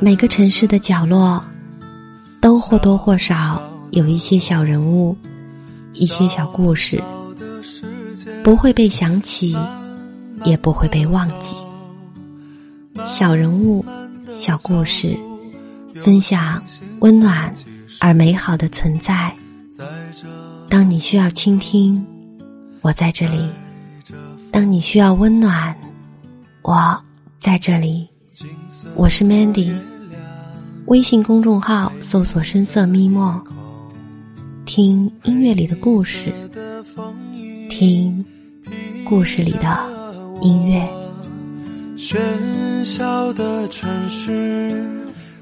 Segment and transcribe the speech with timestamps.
[0.00, 1.42] 每个城市的角落，
[2.40, 5.16] 都或多或少有一些小人物，
[5.94, 7.02] 一些小故事，
[8.44, 9.56] 不会被想起，
[10.44, 11.56] 也不会被忘记。
[13.04, 13.84] 小人物，
[14.26, 15.16] 小故事，
[16.00, 16.62] 分享
[17.00, 17.52] 温暖
[18.00, 19.34] 而美好的存在。
[20.68, 22.04] 当你需要倾听，
[22.80, 23.38] 我在这里；
[24.50, 25.76] 当你需要温暖，
[26.62, 27.02] 我
[27.38, 28.08] 在这里。
[28.94, 29.72] 我是 Mandy，
[30.86, 33.42] 微信公众号搜索“深色咪墨”，
[34.64, 36.32] 听音乐里的故事，
[37.68, 38.24] 听
[39.04, 39.78] 故事里的
[40.40, 40.86] 音乐。
[41.96, 42.16] 喧
[42.84, 44.84] 嚣的城市，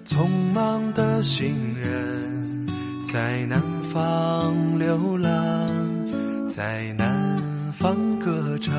[0.06, 2.68] 匆忙的行人，
[3.04, 3.60] 在南
[3.92, 5.30] 方流浪，
[6.48, 7.38] 在南
[7.72, 8.74] 方歌唱。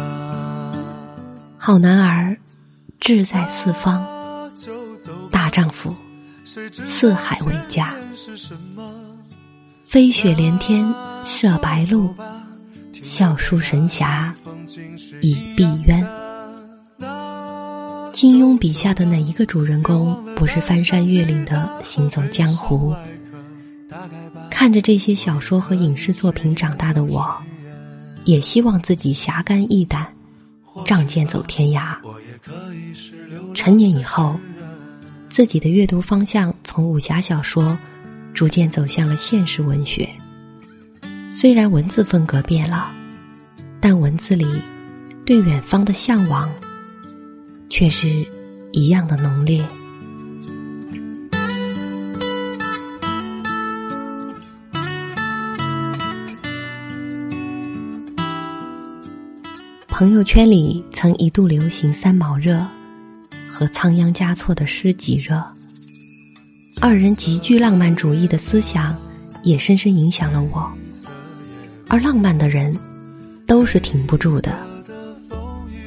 [1.58, 2.36] 好男儿。
[2.98, 4.15] 志在四方，大
[5.56, 5.96] 丈夫，
[6.44, 7.96] 四海为家。
[9.86, 10.86] 飞雪连天
[11.24, 12.14] 射白鹿，
[13.02, 14.36] 笑书神侠
[15.22, 16.06] 倚碧鸳。
[18.12, 22.94] 金庸笔下的哪一个主人公不是翻山越岭的行走江湖？
[24.52, 27.34] 看着这些小说和影视作品长大的我，
[28.26, 30.14] 也希望自己侠肝义胆，
[30.84, 31.96] 仗剑走天涯。
[33.54, 34.38] 成年以后，
[35.36, 37.78] 自己的阅读方向从武侠小说
[38.34, 40.08] 逐渐走向了现实文学。
[41.30, 42.90] 虽然文字风格变了，
[43.82, 44.48] 但文字里
[45.26, 46.50] 对远方的向往
[47.70, 48.26] 却是
[48.72, 49.62] 一样的浓烈。
[59.86, 62.66] 朋友圈里曾一度流行三毛热
[63.56, 65.42] 和仓央嘉措的诗集热，
[66.82, 68.94] 二人极具浪漫主义的思想
[69.46, 70.70] 也深深影响了我。
[71.88, 72.78] 而浪漫的人
[73.48, 74.54] 都是挺不住的。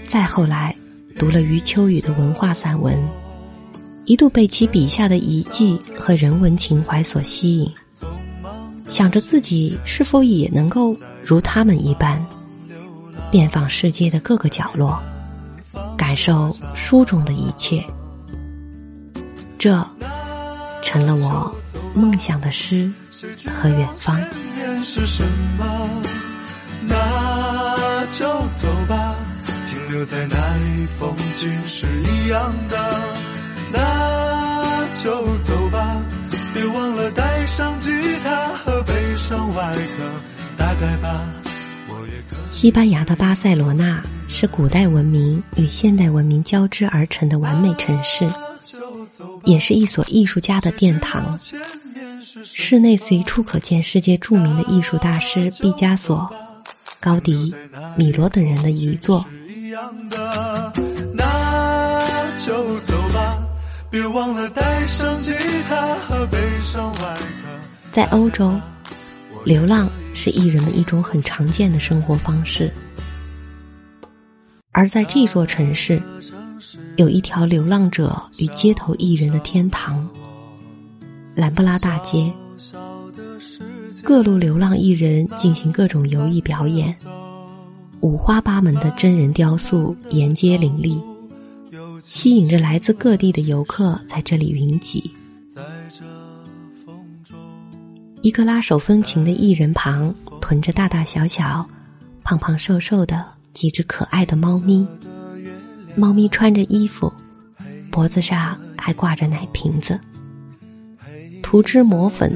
[0.07, 0.75] 再后来，
[1.19, 2.99] 读了余秋雨的文化散文，
[4.07, 7.71] 一度被其笔下的遗迹和人文情怀所吸引，
[8.87, 12.25] 想着自己是否也能够如他们一般。
[13.31, 14.99] 遍访世界的各个角落，
[15.99, 17.85] 感受书中的一切，
[19.59, 19.85] 这
[20.81, 21.55] 成了我
[21.93, 22.91] 梦想的诗
[23.53, 24.17] 和远方。
[24.83, 25.25] 是什
[25.59, 25.91] 么？
[26.87, 33.01] 那就走吧，停留在那里，风景是一样的。
[33.73, 36.01] 那就走吧，
[36.55, 37.91] 别忘了带上吉
[38.23, 40.23] 他和悲伤外壳，
[40.57, 41.21] 大概吧。
[42.51, 48.29] 西班牙的巴塞罗那是古代文明与现代文明交织而成的完美城市，
[49.45, 51.39] 也是一所艺术家的殿堂。
[52.43, 56.29] 室内随处可见世界著名的艺术大师毕加索、
[57.01, 57.55] 高迪、
[57.97, 59.25] 米罗等人的遗作。
[61.15, 63.39] 那就走吧，
[63.91, 65.33] 别忘了带上吉
[65.69, 66.31] 他和外
[66.71, 67.49] 壳。
[67.93, 68.53] 在欧洲，
[69.45, 69.89] 流浪。
[70.21, 72.73] 是艺人的一种很常见的生活方式，
[74.73, 76.03] 而在这座城市，
[76.97, 80.09] 有一条流浪者与街头艺人的天堂——
[81.37, 82.33] 兰布拉大街。
[84.03, 86.93] 各路流浪艺人进行各种游艺表演，
[88.01, 90.99] 五花八门的真人雕塑沿街林立，
[92.03, 95.13] 吸引着来自各地的游客在这里云集。
[98.29, 101.67] 一个拉手风琴的艺人旁，囤着大大小小、
[102.23, 103.25] 胖胖瘦瘦的
[103.55, 104.87] 几只可爱的猫咪。
[105.95, 107.11] 猫咪穿着衣服，
[107.91, 109.99] 脖子上还挂着奶瓶子。
[111.43, 112.31] 涂脂抹粉、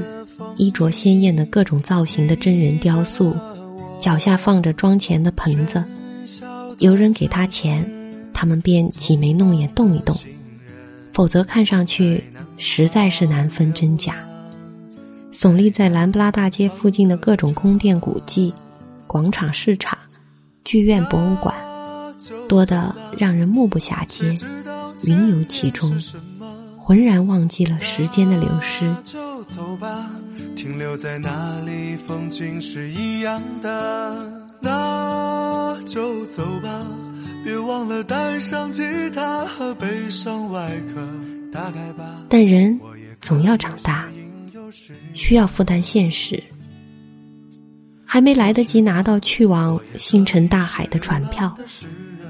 [0.57, 3.37] 衣着鲜艳的各种造型的真人雕塑，
[3.99, 5.83] 脚下放着装钱的盆子。
[6.79, 7.87] 有人给他钱，
[8.33, 10.17] 他们便挤眉弄眼动一动，
[11.13, 12.23] 否则看上去
[12.57, 14.15] 实在是难分真假。
[15.33, 18.53] 耸立在兰布拉大街附近的各种宫殿古迹、
[19.07, 19.97] 广场市场、
[20.63, 21.55] 剧院博物馆，
[22.47, 24.37] 多得让人目不暇接，
[25.07, 25.99] 云游其中，
[26.77, 28.95] 浑然忘记了时间的流失。
[30.55, 34.15] 停留在那里，风景是一样的。
[34.61, 36.85] 那就走吧，
[37.43, 41.01] 别忘了带上吉他和悲伤外壳。
[41.51, 42.21] 大概吧。
[42.29, 42.79] 但人
[43.19, 44.07] 总要长大。
[45.13, 46.41] 需要负担现实，
[48.05, 51.55] 还没来得及拿到去往星辰大海的船票，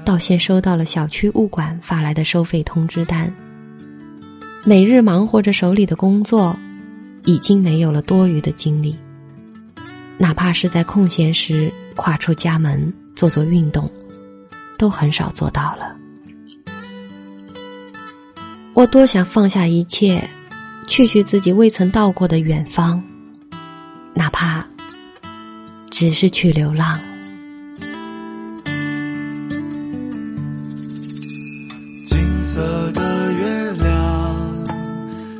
[0.04, 3.32] 倒先收到了小区物管发来的收费通知单。
[4.64, 6.56] 每日忙活着手里的工作，
[7.24, 8.96] 已经没有了多余的精力。
[10.16, 13.90] 哪怕是在空闲时跨出家门做做运动，
[14.78, 15.94] 都很少做到了。
[18.72, 20.28] 我多想放下一切，
[20.86, 23.02] 去去自己未曾到过的远方，
[24.14, 24.64] 哪怕
[25.90, 27.00] 只是去流浪。
[32.04, 34.64] 金色的月亮，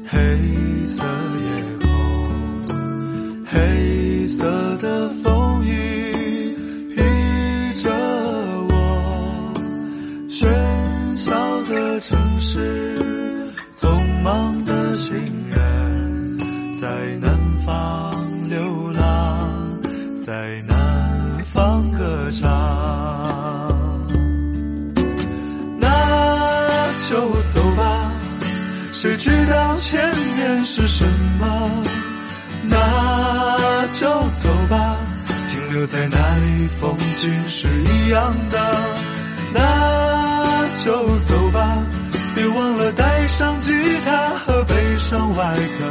[0.09, 0.19] 黑
[0.87, 1.87] 色夜空，
[3.47, 6.57] 黑色的风雨
[6.97, 7.03] 披
[7.83, 7.91] 着
[8.71, 9.53] 我，
[10.29, 10.47] 喧
[11.17, 12.95] 嚣的城市，
[13.75, 14.54] 匆忙，
[16.85, 17.31] 在南
[17.65, 18.13] 方
[18.51, 19.81] 流浪，
[20.27, 22.43] 在南方歌唱。
[25.81, 28.13] 那就走吧，
[28.93, 29.99] 谁知道前
[30.37, 31.07] 面是什
[31.41, 31.85] 么？
[32.65, 34.99] 那就走吧，
[35.51, 38.77] 停留在那里，风景是一样的。
[39.55, 41.79] 那就走吧，
[42.35, 43.73] 别忘了带上吉
[44.05, 45.91] 他和悲伤外壳。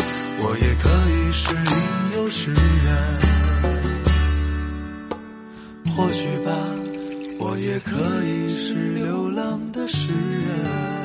[0.43, 2.95] 我也可以是吟游诗人。
[5.95, 6.91] 或许吧。
[7.43, 7.91] 我也可
[8.23, 11.00] 以是流浪的诗人。